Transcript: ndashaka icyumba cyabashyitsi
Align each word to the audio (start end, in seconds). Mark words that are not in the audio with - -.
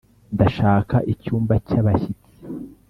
ndashaka 0.33 0.95
icyumba 1.13 1.53
cyabashyitsi 1.67 2.31